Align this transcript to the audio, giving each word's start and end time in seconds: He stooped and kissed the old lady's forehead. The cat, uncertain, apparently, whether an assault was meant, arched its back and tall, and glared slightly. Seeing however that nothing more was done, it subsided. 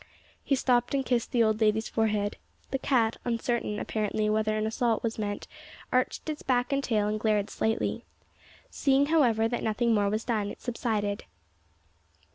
He 0.43 0.55
stooped 0.55 0.95
and 0.95 1.05
kissed 1.05 1.31
the 1.31 1.43
old 1.43 1.61
lady's 1.61 1.87
forehead. 1.87 2.37
The 2.71 2.79
cat, 2.79 3.17
uncertain, 3.23 3.79
apparently, 3.79 4.31
whether 4.31 4.57
an 4.57 4.65
assault 4.65 5.03
was 5.03 5.19
meant, 5.19 5.47
arched 5.93 6.27
its 6.27 6.41
back 6.41 6.73
and 6.73 6.83
tall, 6.83 7.05
and 7.07 7.19
glared 7.19 7.51
slightly. 7.51 8.03
Seeing 8.71 9.05
however 9.13 9.47
that 9.47 9.61
nothing 9.61 9.93
more 9.93 10.09
was 10.09 10.23
done, 10.25 10.49
it 10.49 10.59
subsided. 10.59 11.25